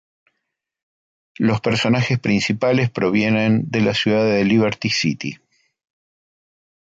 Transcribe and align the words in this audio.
Los 1.37 1.61
personajes 1.61 2.17
principales 2.17 2.89
provienen 2.89 3.69
de 3.69 3.81
la 3.81 3.93
ciudad 3.93 4.25
de 4.25 4.43
Liberty 4.43 4.89
City. 4.89 5.37